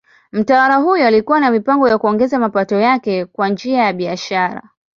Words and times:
Mtawala 0.31 0.75
huyo 0.75 1.07
alikuwa 1.07 1.39
na 1.39 1.51
mipango 1.51 1.87
ya 1.89 1.97
kuongeza 1.97 2.39
mapato 2.39 2.79
yake 2.79 3.25
kwa 3.25 3.49
njia 3.49 3.83
ya 3.83 3.93
biashara. 3.93 4.61